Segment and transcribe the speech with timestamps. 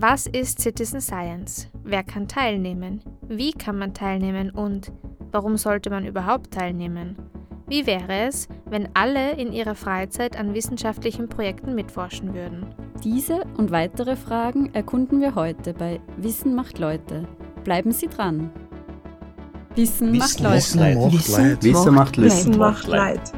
[0.00, 1.66] Was ist Citizen Science?
[1.82, 3.02] Wer kann teilnehmen?
[3.26, 4.92] Wie kann man teilnehmen und
[5.32, 7.16] warum sollte man überhaupt teilnehmen?
[7.66, 12.66] Wie wäre es, wenn alle in ihrer Freizeit an wissenschaftlichen Projekten mitforschen würden?
[13.02, 17.26] Diese und weitere Fragen erkunden wir heute bei Wissen macht Leute.
[17.64, 18.52] Bleiben Sie dran.
[19.74, 20.40] Wissen, Wissen macht
[20.76, 21.12] Leute.
[21.60, 22.24] Wissen macht Leid.
[22.24, 23.32] Wissen macht Leid.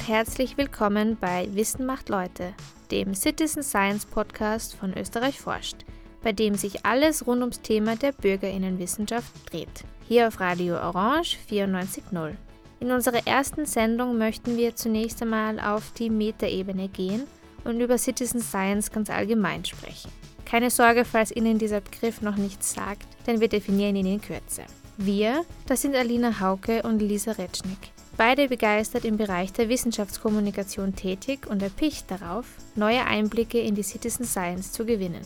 [0.00, 2.54] Und herzlich willkommen bei Wissen macht Leute,
[2.90, 5.84] dem Citizen Science Podcast von Österreich forscht,
[6.22, 9.84] bei dem sich alles rund ums Thema der Bürgerinnenwissenschaft dreht.
[10.08, 12.34] Hier auf Radio Orange 94.0.
[12.80, 17.24] In unserer ersten Sendung möchten wir zunächst einmal auf die Metaebene gehen
[17.64, 20.10] und über Citizen Science ganz allgemein sprechen.
[20.46, 24.62] Keine Sorge, falls Ihnen dieser Begriff noch nichts sagt, denn wir definieren ihn in Kürze.
[24.96, 31.46] Wir, das sind Alina Hauke und Lisa Retschnik beide begeistert im Bereich der Wissenschaftskommunikation tätig
[31.48, 32.44] und erpicht darauf,
[32.76, 35.22] neue Einblicke in die Citizen Science zu gewinnen.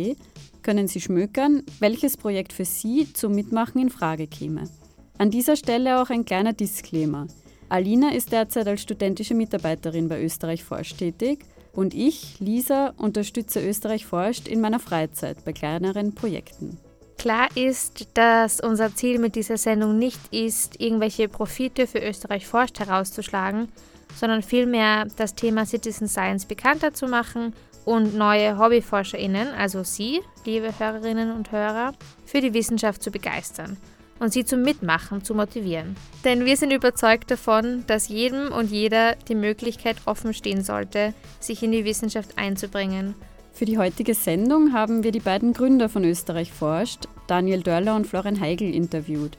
[0.62, 4.70] können Sie schmökern, welches Projekt für Sie zum Mitmachen in Frage käme.
[5.18, 7.26] An dieser Stelle auch ein kleiner Disclaimer.
[7.68, 14.06] Alina ist derzeit als studentische Mitarbeiterin bei Österreich Forscht tätig und ich, Lisa, unterstütze Österreich
[14.06, 16.78] Forscht in meiner Freizeit bei kleineren Projekten.
[17.18, 22.78] Klar ist, dass unser Ziel mit dieser Sendung nicht ist, irgendwelche Profite für Österreich forscht
[22.80, 23.68] herauszuschlagen,
[24.14, 27.54] sondern vielmehr das Thema Citizen Science bekannter zu machen
[27.84, 31.92] und neue HobbyforscherInnen, also Sie, liebe Hörerinnen und Hörer,
[32.24, 33.76] für die Wissenschaft zu begeistern
[34.18, 35.96] und sie zum Mitmachen zu motivieren.
[36.24, 41.62] Denn wir sind überzeugt davon, dass jedem und jeder die Möglichkeit offen stehen sollte, sich
[41.62, 43.14] in die Wissenschaft einzubringen
[43.54, 48.04] für die heutige Sendung haben wir die beiden Gründer von Österreich forscht, Daniel Dörler und
[48.04, 49.38] Florian Heigl, interviewt.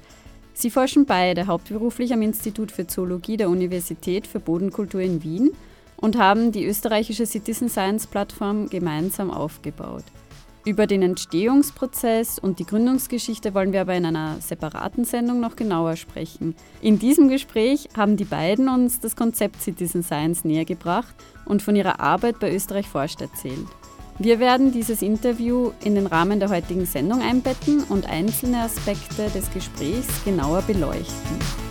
[0.53, 5.51] Sie forschen beide hauptberuflich am Institut für Zoologie der Universität für Bodenkultur in Wien
[5.97, 10.05] und haben die österreichische Citizen Science Plattform gemeinsam aufgebaut.
[10.65, 15.95] Über den Entstehungsprozess und die Gründungsgeschichte wollen wir aber in einer separaten Sendung noch genauer
[15.95, 16.55] sprechen.
[16.81, 21.13] In diesem Gespräch haben die beiden uns das Konzept Citizen Science näher gebracht
[21.45, 23.67] und von ihrer Arbeit bei Österreich forscht erzählt.
[24.17, 29.53] Wir werden dieses Interview in den Rahmen der heutigen Sendung einbetten und einzelne Aspekte des
[29.53, 31.64] Gesprächs genauer beleuchten.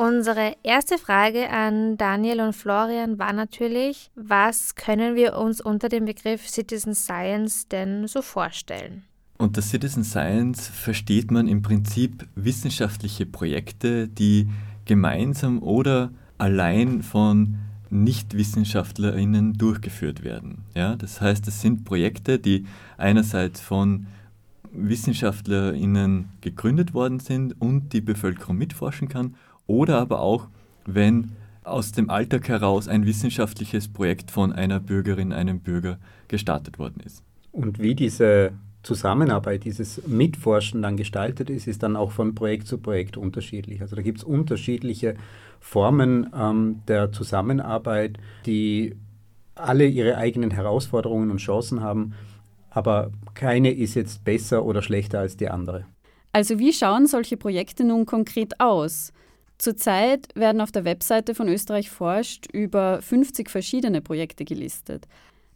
[0.00, 6.06] Unsere erste Frage an Daniel und Florian war natürlich, was können wir uns unter dem
[6.06, 9.02] Begriff Citizen Science denn so vorstellen?
[9.36, 14.48] Unter Citizen Science versteht man im Prinzip wissenschaftliche Projekte, die
[14.86, 17.58] gemeinsam oder allein von
[17.90, 20.64] NichtwissenschaftlerInnen durchgeführt werden.
[20.74, 22.64] Ja, das heißt, es sind Projekte, die
[22.96, 24.06] einerseits von
[24.72, 29.34] WissenschaftlerInnen gegründet worden sind und die Bevölkerung mitforschen kann,
[29.70, 30.48] oder aber auch,
[30.84, 31.32] wenn
[31.62, 37.22] aus dem Alltag heraus ein wissenschaftliches Projekt von einer Bürgerin, einem Bürger gestartet worden ist.
[37.52, 42.78] Und wie diese Zusammenarbeit, dieses Mitforschen dann gestaltet ist, ist dann auch von Projekt zu
[42.78, 43.80] Projekt unterschiedlich.
[43.80, 45.14] Also da gibt es unterschiedliche
[45.60, 48.96] Formen ähm, der Zusammenarbeit, die
[49.54, 52.14] alle ihre eigenen Herausforderungen und Chancen haben,
[52.70, 55.84] aber keine ist jetzt besser oder schlechter als die andere.
[56.32, 59.12] Also wie schauen solche Projekte nun konkret aus?
[59.60, 65.06] Zurzeit werden auf der Webseite von Österreich forscht über 50 verschiedene Projekte gelistet.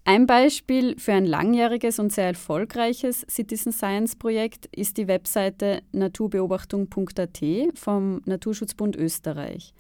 [0.04, 7.40] Ein Beispiel für ein langjähriges und sehr erfolgreiches Citizen Science Projekt ist die Webseite naturbeobachtung.at
[7.76, 9.72] vom Naturschutzbund Österreich.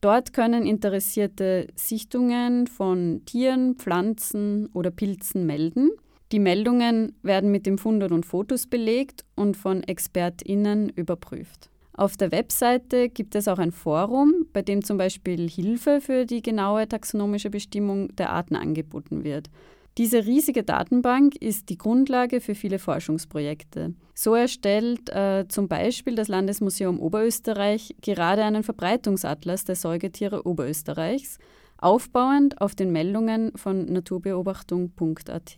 [0.00, 5.92] Dort können Interessierte Sichtungen von Tieren, Pflanzen oder Pilzen melden.
[6.32, 11.70] Die Meldungen werden mit dem Fundort und Fotos belegt und von ExpertInnen überprüft.
[11.96, 16.42] Auf der Webseite gibt es auch ein Forum, bei dem zum Beispiel Hilfe für die
[16.42, 19.48] genaue taxonomische Bestimmung der Arten angeboten wird.
[19.96, 23.94] Diese riesige Datenbank ist die Grundlage für viele Forschungsprojekte.
[24.12, 31.38] So erstellt äh, zum Beispiel das Landesmuseum Oberösterreich gerade einen Verbreitungsatlas der Säugetiere Oberösterreichs,
[31.78, 35.56] aufbauend auf den Meldungen von naturbeobachtung.at.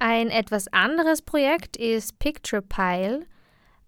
[0.00, 3.20] Ein etwas anderes Projekt ist PicturePile,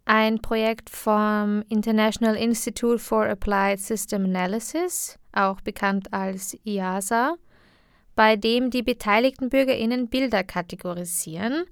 [0.04, 7.37] ein Projekt vom International Institute for Applied System Analysis, auch bekannt als IASA,
[8.14, 11.64] bei dem die beteiligten Bürgerinnen Bilder kategorisieren.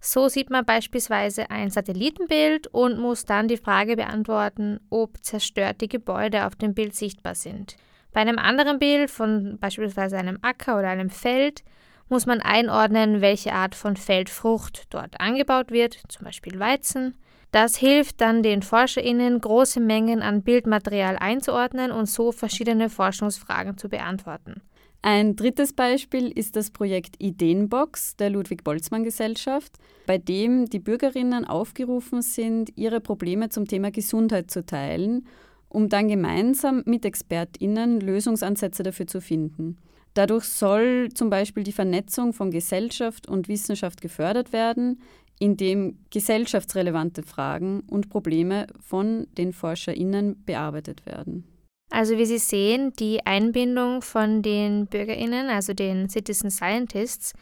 [0.00, 6.46] So sieht man beispielsweise ein Satellitenbild und muss dann die Frage beantworten, ob zerstörte Gebäude
[6.46, 7.76] auf dem Bild sichtbar sind.
[8.12, 11.62] Bei einem anderen Bild von beispielsweise einem Acker oder einem Feld
[12.08, 17.14] muss man einordnen, welche Art von Feldfrucht dort angebaut wird, zum Beispiel Weizen.
[17.50, 23.88] Das hilft dann den ForscherInnen, große Mengen an Bildmaterial einzuordnen und so verschiedene Forschungsfragen zu
[23.88, 24.62] beantworten.
[25.02, 29.72] Ein drittes Beispiel ist das Projekt Ideenbox der Ludwig-Boltzmann-Gesellschaft,
[30.06, 35.26] bei dem die Bürgerinnen aufgerufen sind, ihre Probleme zum Thema Gesundheit zu teilen,
[35.70, 39.78] um dann gemeinsam mit ExpertInnen Lösungsansätze dafür zu finden.
[40.14, 45.00] Dadurch soll zum Beispiel die Vernetzung von Gesellschaft und Wissenschaft gefördert werden,
[45.40, 51.44] indem gesellschaftsrelevante Fragen und Probleme von den ForscherInnen bearbeitet werden.
[51.90, 57.32] Also wie Sie sehen, die Einbindung von den Bürgerinnen, also den Citizen Scientists,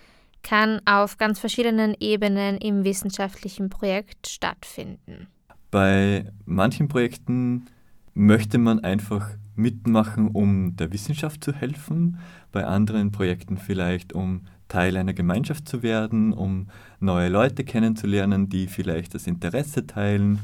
[0.43, 5.27] kann auf ganz verschiedenen Ebenen im wissenschaftlichen Projekt stattfinden.
[5.71, 7.67] Bei manchen Projekten
[8.15, 12.19] möchte man einfach mitmachen, um der Wissenschaft zu helfen,
[12.53, 16.69] bei anderen Projekten vielleicht, um Teil einer Gemeinschaft zu werden, um
[17.00, 20.38] neue Leute kennenzulernen, die vielleicht das Interesse teilen.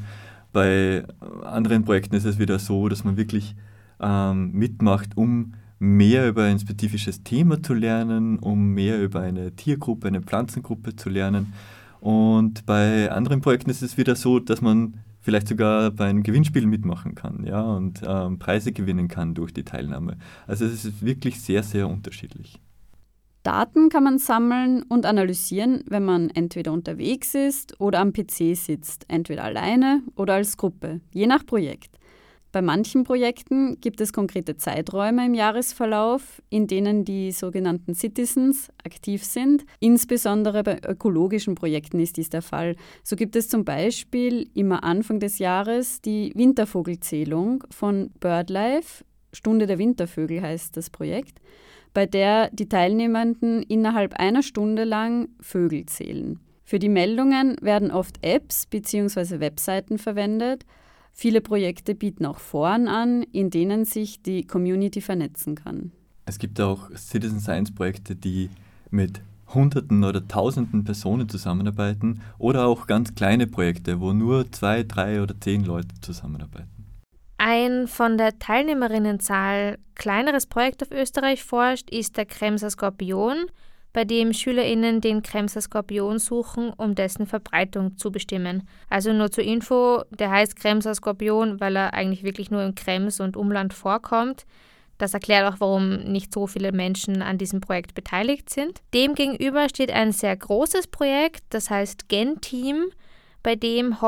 [0.53, 1.05] Bei
[1.43, 3.55] anderen Projekten ist es wieder so, dass man wirklich
[4.01, 10.09] ähm, mitmacht, um mehr über ein spezifisches Thema zu lernen, um mehr über eine Tiergruppe,
[10.09, 11.53] eine Pflanzengruppe zu lernen.
[12.01, 16.67] Und bei anderen Projekten ist es wieder so, dass man vielleicht sogar bei einem Gewinnspiel
[16.67, 20.19] mitmachen kann ja, und ähm, Preise gewinnen kann durch die Teilnahme.
[20.47, 22.61] Also es ist wirklich sehr, sehr unterschiedlich.
[23.45, 29.05] Daten kann man sammeln und analysieren, wenn man entweder unterwegs ist oder am PC sitzt,
[29.09, 31.99] entweder alleine oder als Gruppe, je nach Projekt.
[32.53, 39.25] Bei manchen Projekten gibt es konkrete Zeiträume im Jahresverlauf, in denen die sogenannten Citizens aktiv
[39.25, 39.67] sind.
[39.81, 42.77] Insbesondere bei ökologischen Projekten ist dies der Fall.
[43.03, 49.05] So gibt es zum Beispiel immer Anfang des Jahres die Wintervogelzählung von BirdLife.
[49.35, 51.41] Stunde der Wintervögel heißt das Projekt,
[51.93, 56.41] bei der die Teilnehmenden innerhalb einer Stunde lang Vögel zählen.
[56.65, 59.41] Für die Meldungen werden oft Apps bzw.
[59.41, 60.65] Webseiten verwendet
[61.17, 65.93] Viele Projekte bieten auch Foren an, in denen sich die Community vernetzen kann.
[66.27, 68.51] Es gibt auch Citizen Science Projekte, die
[68.91, 69.21] mit
[69.55, 75.41] Hunderten oder Tausenden Personen zusammenarbeiten oder auch ganz kleine Projekte, wo nur zwei, drei oder
[75.41, 76.74] zehn Leute zusammenarbeiten.
[77.37, 83.47] Ein von der Teilnehmerinnenzahl kleineres Projekt auf Österreich forscht ist der Kremser Skorpion,
[83.93, 88.69] bei dem SchülerInnen den Kremser Skorpion suchen, um dessen Verbreitung zu bestimmen.
[88.91, 93.21] Also nur zur Info, der heißt Kremser Skorpion, weil er eigentlich wirklich nur im Krems
[93.21, 94.47] und Umland vorkommt.
[94.99, 98.81] Das erklärt auch, warum nicht so viele Menschen an diesem Projekt beteiligt sind.
[98.93, 102.87] Demgegenüber steht ein sehr großes Projekt, das heißt GenTeam,
[103.43, 104.01] bei dem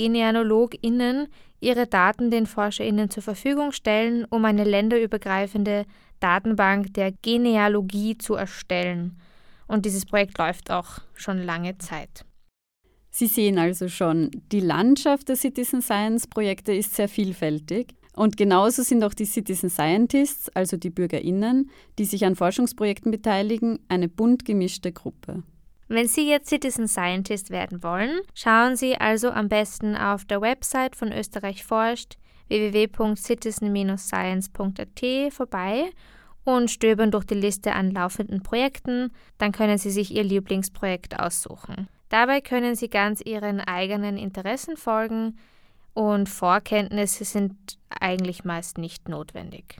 [0.00, 1.28] Hobby-GenealogInnen
[1.60, 5.84] ihre Daten den ForscherInnen zur Verfügung stellen, um eine länderübergreifende
[6.20, 9.18] Datenbank der Genealogie zu erstellen.
[9.66, 12.24] Und dieses Projekt läuft auch schon lange Zeit.
[13.10, 17.94] Sie sehen also schon, die Landschaft der Citizen Science Projekte ist sehr vielfältig.
[18.14, 23.78] Und genauso sind auch die Citizen Scientists, also die Bürgerinnen, die sich an Forschungsprojekten beteiligen,
[23.88, 25.42] eine bunt gemischte Gruppe.
[25.92, 30.94] Wenn Sie jetzt Citizen Scientist werden wollen, schauen Sie also am besten auf der Website
[30.94, 32.16] von Österreich forscht
[32.46, 35.90] www.citizen-science.at vorbei
[36.44, 41.88] und stöbern durch die Liste an laufenden Projekten, dann können Sie sich Ihr Lieblingsprojekt aussuchen.
[42.08, 45.38] Dabei können Sie ganz Ihren eigenen Interessen folgen
[45.92, 47.56] und Vorkenntnisse sind
[47.88, 49.78] eigentlich meist nicht notwendig.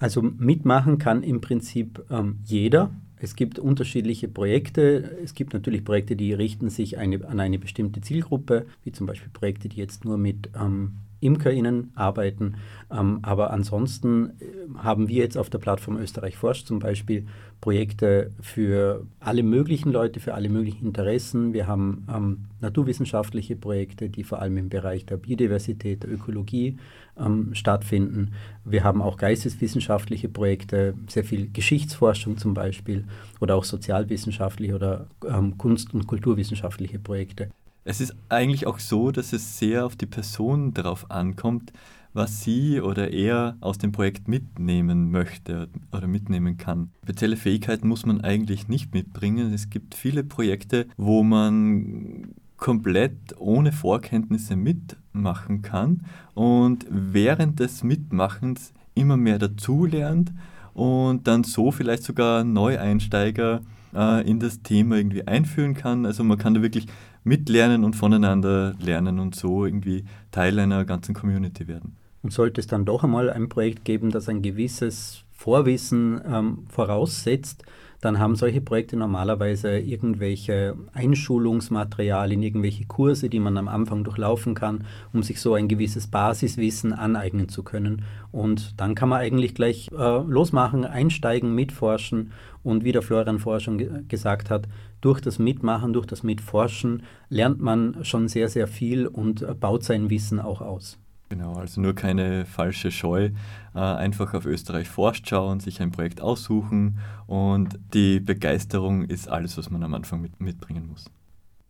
[0.00, 2.90] Also mitmachen kann im Prinzip ähm, jeder.
[3.22, 5.18] Es gibt unterschiedliche Projekte.
[5.22, 9.30] Es gibt natürlich Projekte, die richten sich eine, an eine bestimmte Zielgruppe, wie zum Beispiel
[9.30, 12.56] Projekte, die jetzt nur mit ähm, ImkerInnen arbeiten.
[12.90, 17.26] Ähm, aber ansonsten äh, haben wir jetzt auf der Plattform Österreich forscht zum Beispiel
[17.60, 21.52] Projekte für alle möglichen Leute, für alle möglichen Interessen.
[21.52, 26.78] Wir haben ähm, naturwissenschaftliche Projekte, die vor allem im Bereich der Biodiversität, der Ökologie
[27.18, 28.32] ähm, stattfinden.
[28.64, 33.04] Wir haben auch geisteswissenschaftliche Projekte, sehr viel Geschichtsforschung zum Beispiel
[33.40, 37.50] oder auch sozialwissenschaftliche oder ähm, kunst- und kulturwissenschaftliche Projekte.
[37.84, 41.72] Es ist eigentlich auch so, dass es sehr auf die Person darauf ankommt,
[42.12, 46.90] was sie oder er aus dem Projekt mitnehmen möchte oder mitnehmen kann.
[47.04, 49.52] Spezielle Fähigkeiten muss man eigentlich nicht mitbringen.
[49.52, 56.02] Es gibt viele Projekte, wo man komplett ohne Vorkenntnisse mitmachen kann
[56.34, 60.32] und während des Mitmachens immer mehr dazulernt
[60.74, 63.62] und dann so vielleicht sogar Neueinsteiger
[63.94, 66.06] äh, in das Thema irgendwie einführen kann.
[66.06, 66.86] Also man kann da wirklich
[67.24, 71.96] mitlernen und voneinander lernen und so irgendwie Teil einer ganzen Community werden.
[72.22, 77.64] Und sollte es dann doch einmal ein Projekt geben, das ein gewisses Vorwissen ähm, voraussetzt,
[78.00, 84.84] dann haben solche Projekte normalerweise irgendwelche Einschulungsmaterialien, irgendwelche Kurse, die man am Anfang durchlaufen kann,
[85.12, 88.02] um sich so ein gewisses Basiswissen aneignen zu können.
[88.32, 93.60] Und dann kann man eigentlich gleich äh, losmachen, einsteigen, mitforschen und wie der Florian vorher
[93.60, 94.68] schon ge gesagt hat,
[95.00, 100.10] durch das Mitmachen, durch das Mitforschen lernt man schon sehr, sehr viel und baut sein
[100.10, 100.98] Wissen auch aus.
[101.30, 103.30] Genau, also nur keine falsche Scheu.
[103.74, 109.56] Äh, einfach auf Österreich forscht schauen, sich ein Projekt aussuchen und die Begeisterung ist alles,
[109.56, 111.08] was man am Anfang mit, mitbringen muss.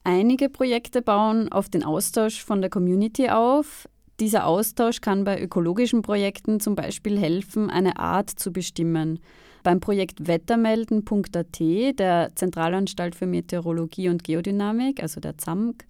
[0.02, 3.86] Einige Projekte bauen auf den Austausch von der Community auf.
[4.18, 9.20] Dieser Austausch kann bei ökologischen Projekten zum Beispiel helfen, eine Art zu bestimmen.
[9.62, 11.60] Beim Projekt Wettermelden.at
[11.98, 15.84] der Zentralanstalt für Meteorologie und Geodynamik, also der ZAMK,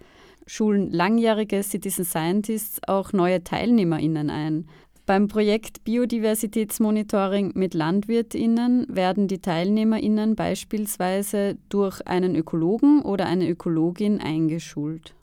[0.46, 4.66] schulen langjährige Citizen Scientists auch neue TeilnehmerInnen ein.
[5.06, 14.20] Beim Projekt Biodiversitätsmonitoring mit LandwirtInnen werden die TeilnehmerInnen beispielsweise durch einen Ökologen oder eine Ökologin
[14.20, 15.14] eingeschult.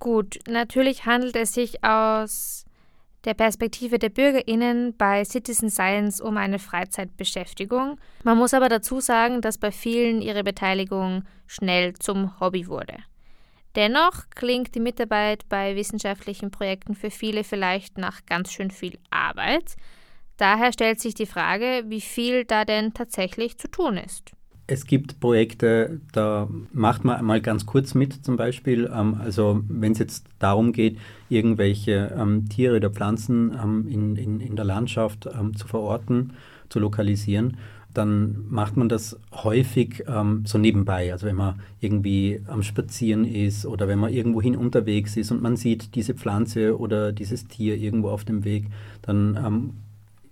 [0.00, 2.64] Gut, natürlich handelt es sich aus
[3.24, 7.98] der Perspektive der BürgerInnen bei Citizen Science um eine Freizeitbeschäftigung.
[8.24, 12.96] Man muss aber dazu sagen, dass bei vielen ihre Beteiligung schnell zum Hobby wurde.
[13.74, 19.76] Dennoch klingt die Mitarbeit bei wissenschaftlichen Projekten für viele vielleicht nach ganz schön viel Arbeit.
[20.36, 24.32] Daher stellt sich die Frage, wie viel da denn tatsächlich zu tun ist.
[24.66, 28.90] Es gibt Projekte, da macht man mal ganz kurz mit zum Beispiel.
[28.94, 30.98] Ähm, also wenn es jetzt darum geht,
[31.28, 36.34] irgendwelche ähm, Tiere oder Pflanzen ähm, in, in, in der Landschaft zu verorten,
[36.68, 37.56] zu lokalisieren
[37.94, 41.12] dann macht man das häufig ähm, so nebenbei.
[41.12, 45.56] Also wenn man irgendwie am Spazieren ist oder wenn man irgendwohin unterwegs ist und man
[45.56, 48.66] sieht diese Pflanze oder dieses Tier irgendwo auf dem Weg,
[49.02, 49.70] dann ähm,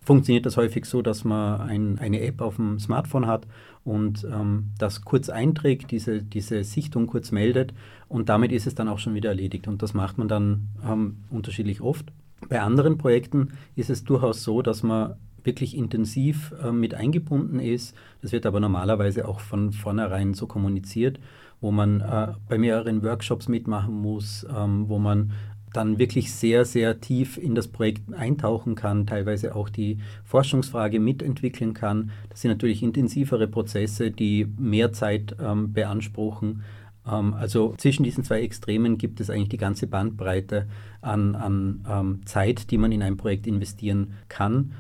[0.03, 3.47] funktioniert das häufig so, dass man ein, eine App auf dem Smartphone hat
[3.85, 7.75] und ähm, das kurz einträgt, diese, diese Sichtung kurz meldet
[8.09, 9.69] und damit ist es dann auch schon wieder erledigt.
[9.69, 12.13] Und das macht man dann ähm, unterschiedlich oft.
[12.49, 15.15] Bei anderen Projekten ist es durchaus so, dass man
[15.45, 17.95] wirklich intensiv äh, mit eingebunden ist.
[18.23, 21.21] Das wird aber normalerweise auch von vornherein so kommuniziert,
[21.61, 25.33] wo man äh, bei mehreren Workshops mitmachen muss, ähm, wo man
[25.73, 31.75] dann wirklich sehr, sehr tief in das Projekt eintauchen kann, teilweise auch die Forschungsfrage mitentwickeln
[31.75, 32.11] kann.
[32.29, 36.63] Das sind natürlich intensivere Prozesse, die mehr Zeit ähm, beanspruchen.
[37.07, 40.67] Ähm, also zwischen diesen zwei Extremen gibt es eigentlich die ganze Bandbreite
[41.01, 44.73] an, an ähm, Zeit, die man in ein Projekt investieren kann.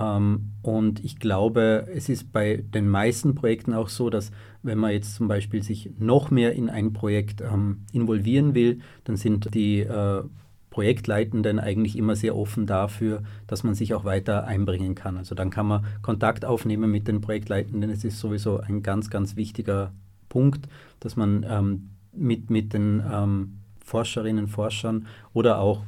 [0.00, 4.30] Ähm, und ich glaube, es ist bei den meisten Projekten auch so, dass
[4.62, 9.16] wenn man jetzt zum Beispiel sich noch mehr in ein Projekt ähm, involvieren will, dann
[9.16, 10.22] sind die äh,
[10.70, 15.16] Projektleitenden eigentlich immer sehr offen dafür, dass man sich auch weiter einbringen kann.
[15.16, 17.88] Also dann kann man Kontakt aufnehmen mit den Projektleitenden.
[17.88, 19.92] Es ist sowieso ein ganz, ganz wichtiger
[20.28, 20.68] Punkt,
[21.00, 25.84] dass man ähm, mit, mit den ähm, Forscherinnen, Forschern oder auch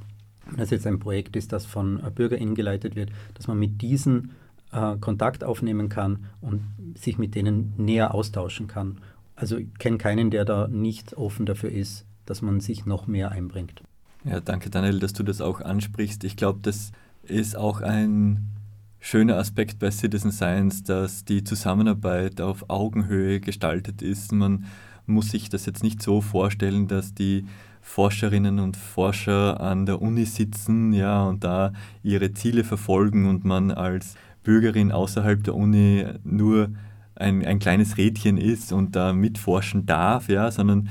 [0.57, 4.33] das jetzt ein Projekt ist, das von äh, BürgerInnen geleitet wird, dass man mit diesen
[4.73, 6.62] äh, Kontakt aufnehmen kann und
[6.97, 8.99] sich mit denen näher austauschen kann.
[9.37, 13.31] Also ich kenne keinen, der da nicht offen dafür ist, dass man sich noch mehr
[13.31, 13.83] einbringt.
[14.25, 16.25] Ja, danke Daniel, dass du das auch ansprichst.
[16.25, 18.49] Ich glaube, das ist auch ein
[19.00, 24.33] schöner Aspekt bei Citizen Science, dass die Zusammenarbeit auf Augenhöhe gestaltet ist.
[24.33, 24.67] Man
[25.07, 27.47] muss sich das jetzt nicht so vorstellen, dass die
[27.88, 33.71] Forscherinnen und Forscher an der Uni sitzen, ja, und da ihre Ziele verfolgen und man
[33.71, 34.14] als
[34.45, 36.68] Bürgerin außerhalb der Uni nur
[37.14, 40.90] ein, ein kleines Rädchen ist und da mitforschen darf, ja, sondern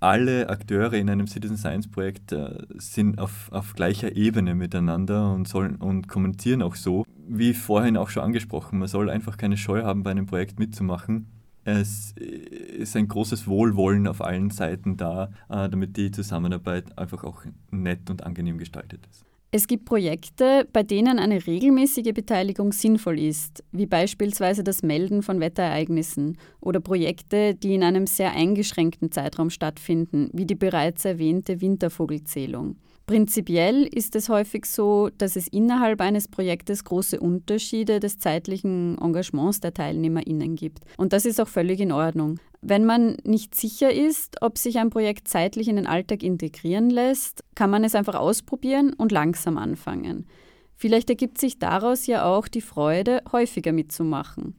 [0.00, 5.46] alle Akteure in einem Citizen Science Projekt äh, sind auf, auf gleicher Ebene miteinander und
[5.46, 7.04] sollen und kommunizieren auch so.
[7.28, 11.26] Wie vorhin auch schon angesprochen, man soll einfach keine Scheu haben, bei einem Projekt mitzumachen
[11.68, 17.44] es ist ein großes Wohlwollen auf allen Seiten da, äh, damit die Zusammenarbeit einfach auch
[17.70, 19.27] nett und angenehm gestaltet ist.
[19.50, 25.40] Es gibt Projekte, bei denen eine regelmäßige Beteiligung sinnvoll ist, wie beispielsweise das Melden von
[25.40, 32.76] Wetterereignissen oder Projekte, die in einem sehr eingeschränkten Zeitraum stattfinden, wie die bereits erwähnte Wintervogelzählung.
[33.06, 39.60] Prinzipiell ist es häufig so, dass es innerhalb eines Projektes große Unterschiede des zeitlichen Engagements
[39.60, 40.80] der TeilnehmerInnen gibt.
[40.98, 42.38] Und das ist auch völlig in Ordnung.
[42.60, 47.44] Wenn man nicht sicher ist, ob sich ein Projekt zeitlich in den Alltag integrieren lässt,
[47.54, 50.26] kann man es einfach ausprobieren und langsam anfangen.
[50.74, 54.56] Vielleicht ergibt sich daraus ja auch die Freude, häufiger mitzumachen.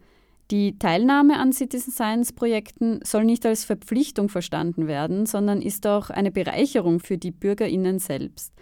[0.51, 6.09] Die Teilnahme an Citizen Science Projekten soll nicht als Verpflichtung verstanden werden, sondern ist auch
[6.09, 8.53] eine Bereicherung für die Bürgerinnen selbst.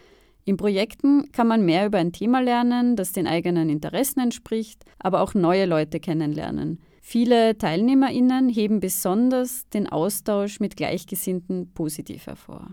[0.44, 5.22] In Projekten kann man mehr über ein Thema lernen, das den eigenen Interessen entspricht, aber
[5.22, 6.80] auch neue Leute kennenlernen.
[7.10, 12.72] Viele Teilnehmerinnen heben besonders den Austausch mit Gleichgesinnten positiv hervor.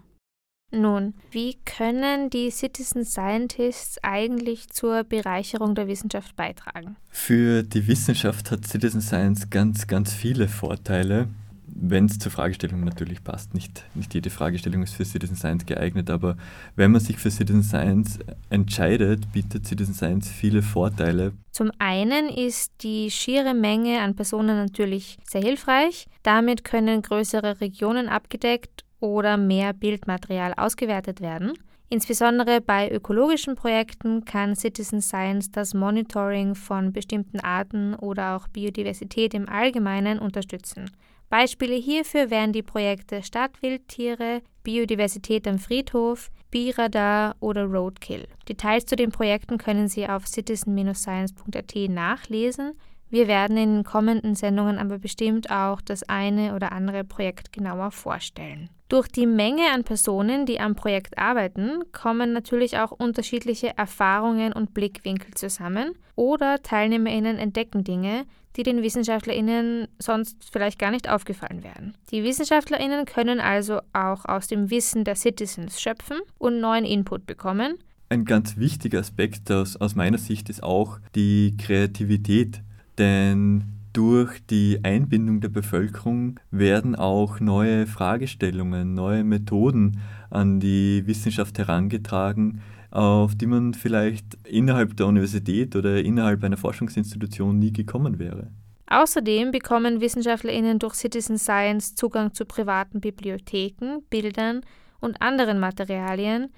[0.72, 6.96] Nun, wie können die Citizen Scientists eigentlich zur Bereicherung der Wissenschaft beitragen?
[7.10, 11.28] Für die Wissenschaft hat Citizen Science ganz, ganz viele Vorteile,
[11.76, 13.52] wenn es zur Fragestellung natürlich passt.
[13.52, 16.36] Nicht, nicht jede Fragestellung ist für Citizen Science geeignet, aber
[16.76, 21.32] wenn man sich für Citizen Science entscheidet, bietet Citizen Science viele Vorteile.
[21.50, 26.06] Zum einen ist die schiere Menge an Personen natürlich sehr hilfreich.
[26.22, 31.52] Damit können größere Regionen abgedeckt oder mehr Bildmaterial ausgewertet werden.
[31.90, 39.34] Insbesondere bei ökologischen Projekten kann Citizen Science das Monitoring von bestimmten Arten oder auch Biodiversität
[39.34, 40.90] im Allgemeinen unterstützen.
[41.34, 48.28] Beispiele hierfür wären die Projekte Stadtwildtiere, Biodiversität am Friedhof, Biradar oder Roadkill.
[48.48, 52.78] Details zu den Projekten können Sie auf citizen-science.at nachlesen.
[53.10, 57.90] Wir werden in den kommenden Sendungen aber bestimmt auch das eine oder andere Projekt genauer
[57.90, 58.70] vorstellen.
[58.88, 64.74] Durch die Menge an Personen, die am Projekt arbeiten, kommen natürlich auch unterschiedliche Erfahrungen und
[64.74, 68.24] Blickwinkel zusammen oder Teilnehmerinnen entdecken Dinge,
[68.56, 71.96] die den Wissenschaftlerinnen sonst vielleicht gar nicht aufgefallen wären.
[72.10, 77.78] Die Wissenschaftlerinnen können also auch aus dem Wissen der Citizens schöpfen und neuen Input bekommen.
[78.10, 82.62] Ein ganz wichtiger Aspekt aus, aus meiner Sicht ist auch die Kreativität
[82.98, 91.58] denn durch die Einbindung der Bevölkerung werden auch neue Fragestellungen, neue Methoden an die Wissenschaft
[91.58, 98.48] herangetragen, auf die man vielleicht innerhalb der Universität oder innerhalb einer Forschungsinstitution nie gekommen wäre.
[98.86, 104.60] Außerdem bekommen Wissenschaftlerinnen durch Citizen Science Zugang zu privaten Bibliotheken, Bildern
[105.00, 106.48] und anderen Materialien,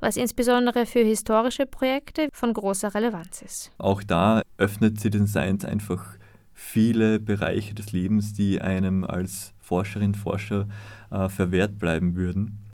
[0.00, 3.72] was insbesondere für historische Projekte von großer Relevanz ist.
[3.78, 6.04] Auch da öffnet Citizen Science einfach
[6.52, 10.66] viele Bereiche des Lebens, die einem als Forscherin, Forscher
[11.10, 12.64] äh, verwehrt bleiben würden.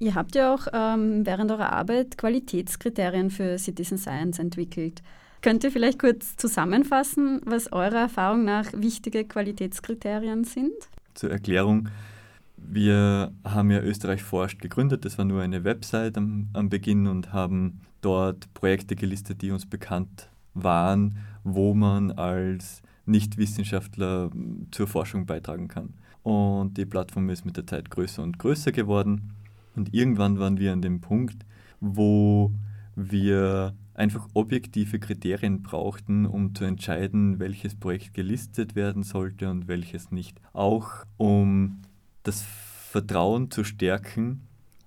[0.00, 5.02] Ihr habt ja auch ähm, während eurer Arbeit Qualitätskriterien für Citizen Science entwickelt.
[5.42, 10.72] Könnt ihr vielleicht kurz zusammenfassen, was eurer Erfahrung nach wichtige Qualitätskriterien sind?
[11.14, 11.88] Zur Erklärung,
[12.68, 15.04] wir haben ja Österreich forscht gegründet.
[15.04, 19.66] Das war nur eine Website am, am Beginn und haben dort Projekte gelistet, die uns
[19.66, 24.30] bekannt waren, wo man als Nichtwissenschaftler
[24.70, 25.94] zur Forschung beitragen kann.
[26.22, 29.32] Und die Plattform ist mit der Zeit größer und größer geworden.
[29.74, 31.44] Und irgendwann waren wir an dem Punkt,
[31.80, 32.52] wo
[32.94, 40.10] wir einfach objektive Kriterien brauchten, um zu entscheiden, welches Projekt gelistet werden sollte und welches
[40.10, 40.40] nicht.
[40.52, 41.80] Auch um
[42.22, 42.44] das
[42.90, 44.46] Vertrauen zu stärken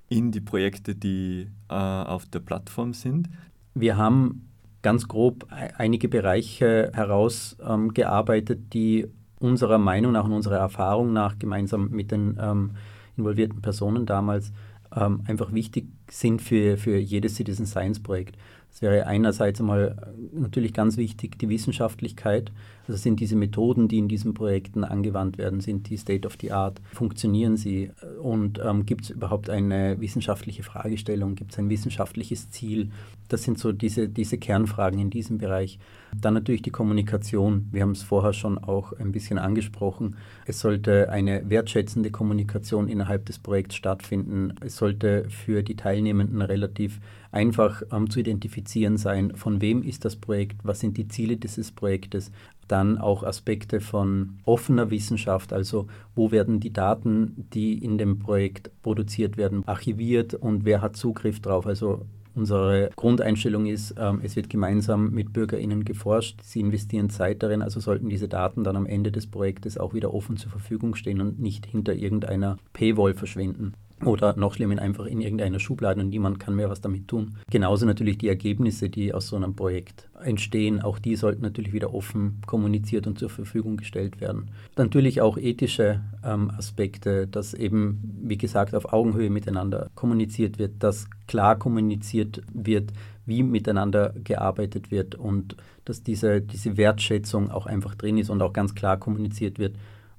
[0.10, 3.30] in die Projekte, die äh, auf der Plattform sind.
[3.74, 4.48] Wir haben
[4.82, 9.08] ganz grob e-, einige Bereiche herausgearbeitet, ähm, die
[9.40, 12.72] unserer Meinung nach und unserer Erfahrung nach gemeinsam mit den ähm,
[13.18, 14.52] involvierten Personen damals
[14.96, 18.36] ähm, einfach wichtig sind für, für jedes Citizen Science Projekt.
[18.76, 19.96] Es wäre einerseits einmal
[20.34, 22.52] natürlich ganz wichtig die Wissenschaftlichkeit.
[22.88, 26.52] Also sind diese Methoden, die in diesen Projekten angewandt werden, sind die State of the
[26.52, 26.82] Art?
[26.92, 27.92] Funktionieren sie?
[28.22, 31.36] Und ähm, gibt es überhaupt eine wissenschaftliche Fragestellung?
[31.36, 32.92] Gibt es ein wissenschaftliches Ziel?
[33.30, 35.80] Das sind so diese, diese Kernfragen in diesem Bereich.
[36.14, 37.70] Dann natürlich die Kommunikation.
[37.72, 40.18] Wir haben es vorher schon auch ein bisschen angesprochen.
[40.46, 44.54] Es sollte eine wertschätzende Kommunikation innerhalb des Projekts stattfinden.
[44.60, 47.00] Es sollte für die Teilnehmenden relativ
[47.32, 51.72] einfach ähm, zu identifizieren sein, von wem ist das Projekt, was sind die Ziele dieses
[51.72, 52.32] Projektes.
[52.68, 58.72] Dann auch Aspekte von offener Wissenschaft, also wo werden die Daten, die in dem Projekt
[58.82, 61.68] produziert werden, archiviert und wer hat Zugriff drauf.
[61.68, 62.06] Also
[62.38, 66.42] Unsere Grundeinstellung ist, ähm, es wird gemeinsam mit BürgerInnen geforscht.
[66.44, 70.14] Sie investieren Zeit darin, also sollten diese Daten dann am Ende des Projektes auch wieder
[70.14, 73.74] offen zur Verfügung stehen und nicht hinter irgendeiner Paywall verschwinden.
[74.06, 77.36] Oder noch schlimmer einfach in irgendeiner Schublade und niemand kann mehr was damit tun.
[77.50, 81.94] Genauso natürlich die Ergebnisse, die aus so einem Projekt entstehen, auch die sollten natürlich wieder
[81.94, 84.52] offen kommuniziert und zur Verfügung gestellt werden.
[84.78, 91.08] Natürlich auch ethische ähm, Aspekte, dass eben, wie gesagt, auf Augenhöhe miteinander kommuniziert wird, dass
[91.28, 92.92] klar kommuniziert wird,
[93.26, 98.54] wie miteinander gearbeitet wird und dass diese, diese Wertschätzung auch einfach drin ist und auch
[98.54, 99.76] ganz klar kommuniziert wird,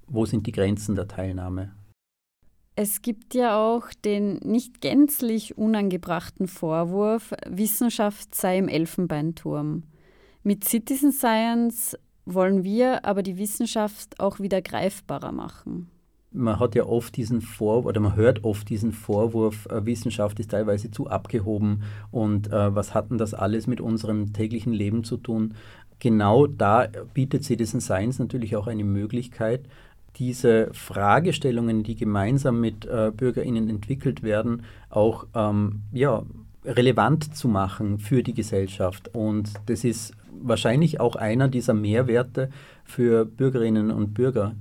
[0.08, 1.70] wo sind die Grenzen der Teilnahme.
[2.78, 9.84] Es gibt ja auch den nicht gänzlich unangebrachten Vorwurf, Wissenschaft sei im Elfenbeinturm.
[10.42, 15.90] Mit Citizen Science wollen wir aber die Wissenschaft auch wieder greifbarer machen.
[16.32, 20.50] Man hat ja oft diesen Vorwurf, oder man hört oft diesen Vorwurf, äh, Wissenschaft ist
[20.50, 25.16] teilweise zu abgehoben und äh, was hat denn das alles mit unserem täglichen Leben zu
[25.16, 25.54] tun?
[25.98, 29.66] Genau da bietet Citizen Science natürlich auch eine Möglichkeit,
[30.16, 36.22] diese Fragestellungen, die gemeinsam mit äh, BürgerInnen entwickelt werden, auch ähm, ja,
[36.64, 39.14] relevant zu machen für die Gesellschaft.
[39.14, 42.50] Und das ist wahrscheinlich auch einer dieser Mehrwerte
[42.84, 44.54] für Bürgerinnen und Bürger,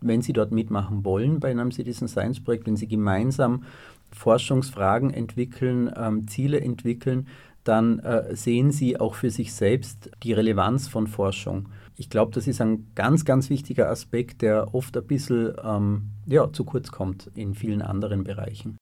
[0.00, 3.64] wenn sie dort mitmachen wollen bei einem Citizen Science Projekt, wenn sie gemeinsam
[4.10, 7.28] Forschungsfragen entwickeln, ähm, Ziele entwickeln,
[7.64, 11.68] dann äh, sehen sie auch für sich selbst die Relevanz von Forschung.
[11.96, 16.52] Ich glaube, das ist ein ganz, ganz wichtiger Aspekt, der oft ein bisschen ähm, ja,
[16.52, 18.78] zu kurz kommt in vielen anderen Bereichen.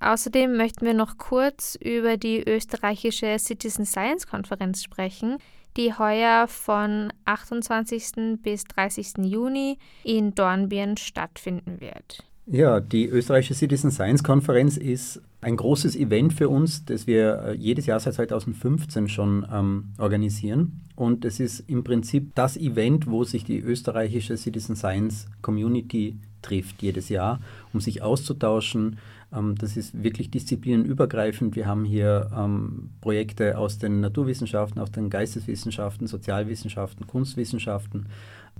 [0.00, 5.36] Außerdem möchten wir noch kurz über die österreichische Citizen Science Konferenz sprechen,
[5.76, 8.40] die heuer von 28.
[8.42, 9.18] bis 30.
[9.18, 12.24] Juni in Dornbirn stattfinden wird.
[12.46, 17.54] Ja, die österreichische Citizen Science Konferenz ist ein großes Event für uns, das wir äh,
[17.54, 20.82] jedes Jahr seit 2015 schon ähm, organisieren.
[20.96, 26.82] Und es ist im Prinzip das Event, wo sich die österreichische Citizen Science Community trifft
[26.82, 27.40] jedes Jahr,
[27.72, 28.98] um sich auszutauschen.
[29.32, 31.56] Ähm, das ist wirklich disziplinenübergreifend.
[31.56, 38.08] Wir haben hier ähm, Projekte aus den Naturwissenschaften, aus den Geisteswissenschaften, Sozialwissenschaften, Kunstwissenschaften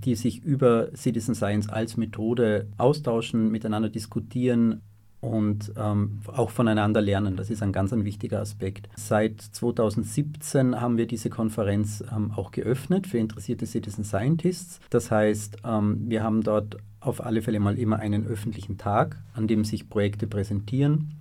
[0.03, 4.81] die sich über Citizen Science als Methode austauschen, miteinander diskutieren
[5.21, 7.37] und ähm, auch voneinander lernen.
[7.37, 8.89] Das ist ein ganz ein wichtiger Aspekt.
[8.95, 14.79] Seit 2017 haben wir diese Konferenz ähm, auch geöffnet für interessierte Citizen Scientists.
[14.89, 19.47] Das heißt, ähm, wir haben dort auf alle Fälle mal immer einen öffentlichen Tag, an
[19.47, 21.15] dem sich Projekte präsentieren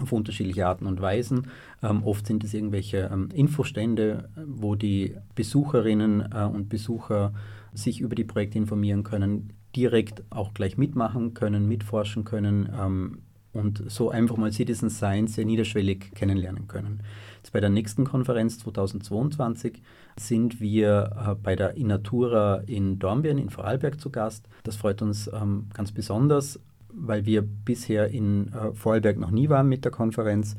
[0.00, 1.48] auf unterschiedliche Arten und Weisen.
[1.82, 7.32] Ähm, oft sind es irgendwelche ähm, Infostände, wo die Besucherinnen äh, und Besucher
[7.72, 13.18] sich über die Projekte informieren können, direkt auch gleich mitmachen können, mitforschen können ähm,
[13.52, 17.00] und so einfach mal Citizen Science sehr niederschwellig kennenlernen können.
[17.36, 19.82] Jetzt bei der nächsten Konferenz 2022
[20.18, 24.48] sind wir äh, bei der Innatura in Dornbirn in Vorarlberg zu Gast.
[24.62, 26.60] Das freut uns ähm, ganz besonders,
[26.92, 30.56] weil wir bisher in äh, Vorarlberg noch nie waren mit der Konferenz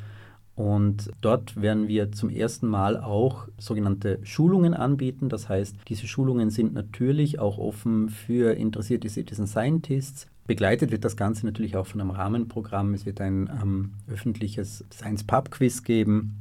[0.55, 5.29] und dort werden wir zum ersten Mal auch sogenannte Schulungen anbieten.
[5.29, 10.27] Das heißt, diese Schulungen sind natürlich auch offen für interessierte Citizen Scientists.
[10.45, 12.93] Begleitet wird das Ganze natürlich auch von einem Rahmenprogramm.
[12.93, 16.35] Es wird ein ähm, öffentliches Science Pub Quiz geben.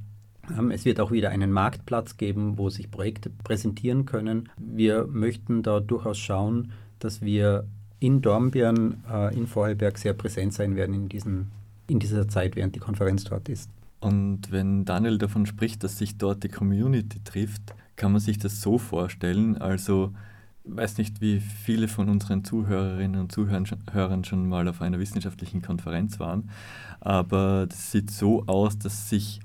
[0.59, 4.51] Ähm, es wird auch wieder einen Marktplatz geben, wo sich Projekte präsentieren können.
[4.59, 7.65] Wir möchten da durchaus schauen, dass wir
[7.99, 11.51] in Dornbirn, äh, in Vorarlberg sehr präsent sein werden in, diesen,
[11.87, 13.71] in dieser Zeit, während die Konferenz dort ist.
[14.03, 18.61] Und wenn Daniel davon spricht, dass sich dort die Community trifft, kann man sich das
[18.61, 19.57] so vorstellen.
[19.59, 20.13] Also,
[20.65, 26.19] weiß nicht, wie viele von unseren Zuhörerinnen und Zuhörern schon mal auf einer wissenschaftlichen Konferenz
[26.19, 26.51] waren,
[26.99, 29.39] aber das sieht so aus, dass sich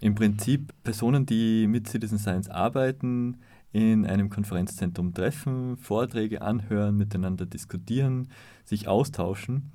[0.00, 3.38] im Prinzip Personen, die mit Citizen Science arbeiten,
[3.72, 8.28] in einem Konferenzzentrum treffen, Vorträge anhören, miteinander diskutieren,
[8.64, 9.72] sich austauschen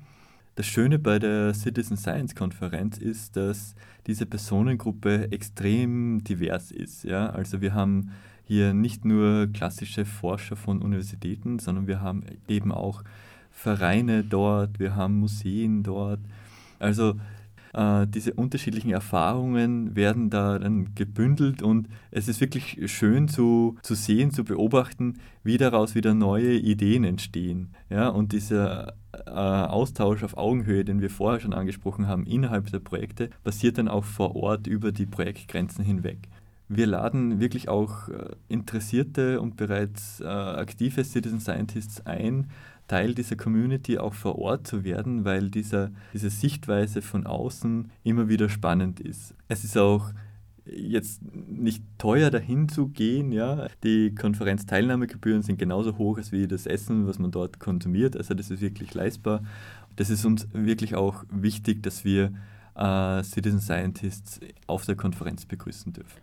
[0.54, 3.74] das Schöne bei der Citizen Science Konferenz ist, dass
[4.06, 7.04] diese Personengruppe extrem divers ist.
[7.04, 7.30] Ja?
[7.30, 8.10] Also wir haben
[8.44, 13.02] hier nicht nur klassische Forscher von Universitäten, sondern wir haben eben auch
[13.50, 16.20] Vereine dort, wir haben Museen dort.
[16.78, 17.14] Also
[17.72, 23.94] äh, diese unterschiedlichen Erfahrungen werden da dann gebündelt und es ist wirklich schön zu, zu
[23.94, 27.74] sehen, zu beobachten, wie daraus wieder neue Ideen entstehen.
[27.88, 28.94] Ja, und dieser
[29.26, 33.88] äh, Austausch auf Augenhöhe, den wir vorher schon angesprochen haben, innerhalb der Projekte, passiert dann
[33.88, 36.28] auch vor Ort über die Projektgrenzen hinweg.
[36.68, 42.48] Wir laden wirklich auch äh, interessierte und bereits äh, aktive Citizen Scientists ein,
[42.88, 48.28] Teil dieser Community auch vor Ort zu werden, weil dieser, diese Sichtweise von außen immer
[48.28, 49.34] wieder spannend ist.
[49.48, 50.12] Es ist auch
[50.64, 53.32] jetzt nicht teuer dahin zu gehen.
[53.32, 53.66] Ja.
[53.82, 58.16] Die Konferenzteilnahmegebühren sind genauso hoch als wie das Essen, was man dort konsumiert.
[58.16, 59.42] Also das ist wirklich leistbar.
[59.96, 62.32] das ist uns wirklich auch wichtig, dass wir
[62.74, 66.21] äh, Citizen Scientists auf der Konferenz begrüßen dürfen.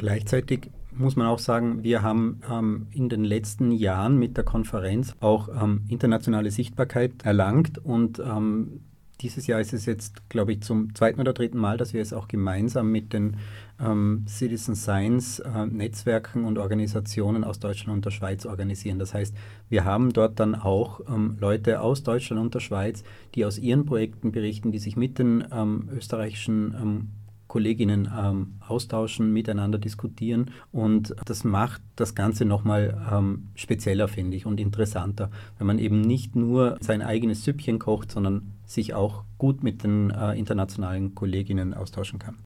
[0.00, 5.14] Gleichzeitig muss man auch sagen, wir haben ähm, in den letzten Jahren mit der Konferenz
[5.20, 8.80] auch ähm, internationale Sichtbarkeit erlangt und ähm,
[9.20, 12.14] dieses Jahr ist es jetzt, glaube ich, zum zweiten oder dritten Mal, dass wir es
[12.14, 13.36] auch gemeinsam mit den
[13.78, 18.98] ähm, Citizen Science äh, Netzwerken und Organisationen aus Deutschland und der Schweiz organisieren.
[18.98, 19.36] Das heißt,
[19.68, 23.84] wir haben dort dann auch ähm, Leute aus Deutschland und der Schweiz, die aus ihren
[23.84, 27.08] Projekten berichten, die sich mit den ähm, österreichischen ähm,
[27.50, 34.46] Kolleginnen ähm, austauschen, miteinander diskutieren und das macht das Ganze nochmal ähm, spezieller, finde ich,
[34.46, 39.64] und interessanter, wenn man eben nicht nur sein eigenes Süppchen kocht, sondern sich auch gut
[39.64, 42.36] mit den äh, internationalen Kolleginnen austauschen kann.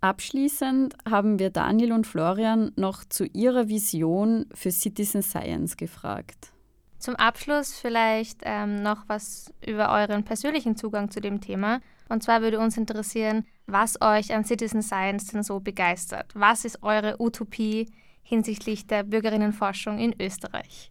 [0.00, 6.52] Abschließend haben wir Daniel und Florian noch zu ihrer Vision für Citizen Science gefragt.
[6.98, 11.80] Zum Abschluss vielleicht ähm, noch was über euren persönlichen Zugang zu dem Thema.
[12.08, 16.32] Und zwar würde uns interessieren, was euch an Citizen Science denn so begeistert.
[16.34, 17.86] Was ist eure Utopie
[18.22, 20.90] hinsichtlich der Bürgerinnenforschung in Österreich?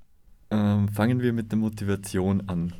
[0.52, 2.74] Ähm, fangen wir mit der Motivation an.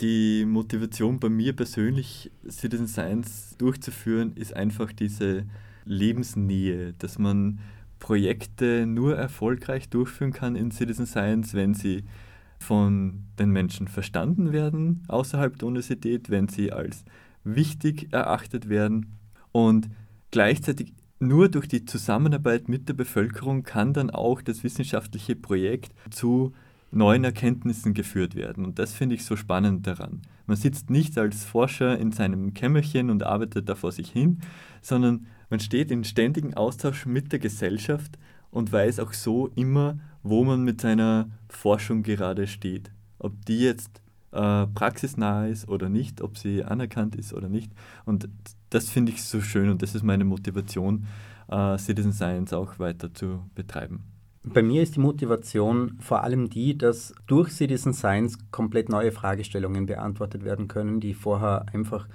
[0.00, 5.44] Die Motivation bei mir persönlich, Citizen Science durchzuführen, ist einfach diese
[5.84, 7.58] Lebensnähe, dass man
[7.98, 12.04] Projekte nur erfolgreich durchführen kann in Citizen Science, wenn sie
[12.60, 17.04] von den Menschen verstanden werden außerhalb der Universität, wenn sie als
[17.44, 19.17] wichtig erachtet werden
[19.52, 19.88] und
[20.30, 26.52] gleichzeitig nur durch die Zusammenarbeit mit der Bevölkerung kann dann auch das wissenschaftliche Projekt zu
[26.90, 28.64] neuen Erkenntnissen geführt werden.
[28.64, 30.22] Und das finde ich so spannend daran.
[30.46, 34.40] Man sitzt nicht als Forscher in seinem Kämmerchen und arbeitet da vor sich hin,
[34.80, 38.18] sondern man steht in ständigem Austausch mit der Gesellschaft
[38.50, 42.90] und weiß auch so immer, wo man mit seiner Forschung gerade steht.
[43.18, 44.00] Ob die jetzt
[44.32, 47.72] äh, praxisnah ist oder nicht, ob sie anerkannt ist oder nicht.
[48.04, 48.28] Und
[48.70, 51.06] das finde ich so schön und das ist meine Motivation,
[51.48, 54.04] äh, Citizen Science auch weiter zu betreiben.
[54.44, 59.86] Bei mir ist die Motivation vor allem die, dass durch Citizen Science komplett neue Fragestellungen
[59.86, 62.08] beantwortet werden können, die vorher einfach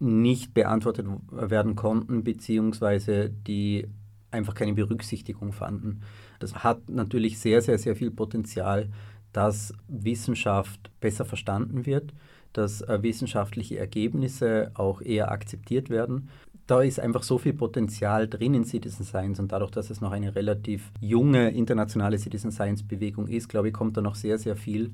[0.00, 3.86] nicht beantwortet werden konnten, beziehungsweise die
[4.30, 6.00] einfach keine Berücksichtigung fanden.
[6.38, 8.88] Das hat natürlich sehr, sehr, sehr viel Potenzial,
[9.32, 12.12] dass Wissenschaft besser verstanden wird,
[12.52, 16.28] dass äh, wissenschaftliche Ergebnisse auch eher akzeptiert werden.
[16.66, 20.12] Da ist einfach so viel Potenzial drin in Citizen Science und dadurch, dass es noch
[20.12, 24.56] eine relativ junge internationale Citizen Science Bewegung ist, glaube ich, kommt da noch sehr, sehr
[24.56, 24.92] viel,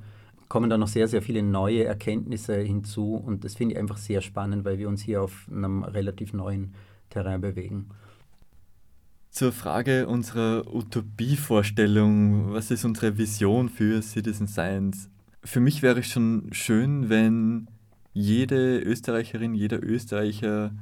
[0.49, 4.21] kommen da noch sehr, sehr viele neue Erkenntnisse hinzu und das finde ich einfach sehr
[4.21, 6.75] spannend, weil wir uns hier auf einem relativ neuen
[7.11, 7.89] Terrain bewegen.
[9.31, 15.11] Zur Frage unserer Utopievorstellung, was ist unsere Vision für Citizen Science?
[15.45, 17.69] Für mich wäre es schon schön, wenn
[18.15, 20.73] jede Österreicherin, jeder Österreicher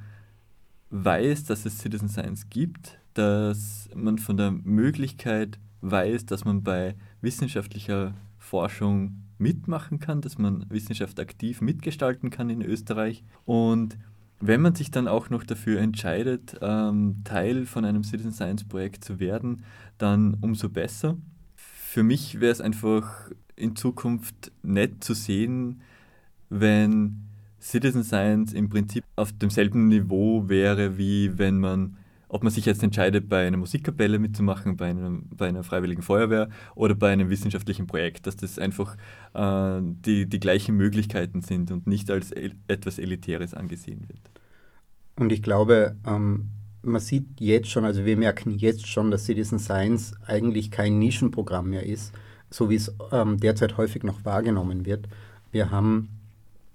[0.91, 6.95] weiß, dass es Citizen Science gibt, dass man von der Möglichkeit weiß, dass man bei
[7.23, 13.99] wissenschaftlicher Forschung mitmachen kann, dass man Wissenschaft aktiv mitgestalten kann in Österreich und
[14.45, 19.05] wenn man sich dann auch noch dafür entscheidet, ähm, Teil von einem Citizen Science Projekt
[19.05, 19.65] zu werden,
[19.99, 21.17] dann umso besser.
[21.55, 23.31] Für mich wäre es einfach
[23.63, 25.81] in Zukunft nett zu sehen,
[26.51, 27.29] wenn
[27.61, 31.97] Citizen Science im Prinzip auf demselben Niveau wäre, wie wenn man,
[32.29, 36.49] ob man sich jetzt entscheidet, bei einer Musikkapelle mitzumachen, bei, einem, bei einer freiwilligen Feuerwehr
[36.75, 38.97] oder bei einem wissenschaftlichen Projekt, dass das einfach
[39.35, 44.21] äh, die, die gleichen Möglichkeiten sind und nicht als el etwas Elitäres angesehen wird.
[45.17, 46.49] Und ich glaube, ähm,
[46.83, 51.71] man sieht jetzt schon, also wir merken jetzt schon, dass Citizen Science eigentlich kein Nischenprogramm
[51.71, 52.13] mehr ist,
[52.53, 55.09] so wie es ähm, derzeit häufig noch wahrgenommen wird.
[55.51, 56.09] Wir haben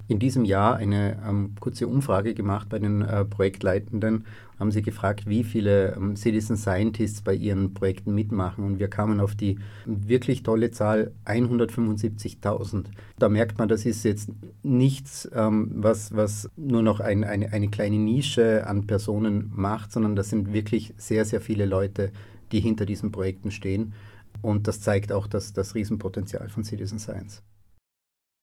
[0.08, 4.26] in diesem Jahr eine ähm, kurze Umfrage gemacht bei den äh, Projektleitenden,
[4.58, 8.64] haben sie gefragt, wie viele ähm, Citizen Scientists bei ihren Projekten mitmachen.
[8.64, 12.86] Und wir kamen auf die wirklich tolle Zahl 175.000.
[13.20, 14.30] Da merkt man, das ist jetzt
[14.64, 20.16] nichts, ähm, was, was nur noch ein, eine, eine kleine Nische an Personen macht, sondern
[20.16, 22.12] das sind wirklich sehr, sehr viele Leute,
[22.52, 23.94] die hinter diesen Projekten stehen.
[24.42, 27.44] Und das zeigt auch das, das Riesenpotenzial von Citizen Science.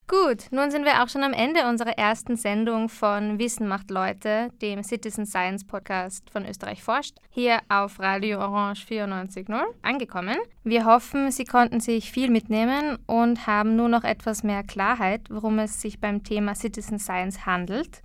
[0.06, 4.50] Gut, nun sind wir auch schon am Ende unserer ersten Sendung von Wissen macht Leute,
[4.60, 10.36] dem Citizen Science Podcast von Österreich forscht, hier auf Radio Orange 94.0 angekommen.
[10.62, 15.58] Wir hoffen, Sie konnten sich viel mitnehmen und haben nur noch etwas mehr Klarheit, worum
[15.58, 18.02] es sich beim Thema Citizen Science handelt.